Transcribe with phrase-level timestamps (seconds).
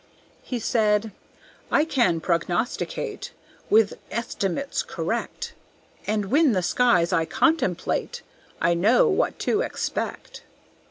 [0.41, 1.11] He said:
[1.69, 3.33] "I can prognosticate
[3.69, 5.53] With estimates correct;
[6.07, 8.23] And when the skies I contemplate,
[8.59, 10.41] I know what to expect.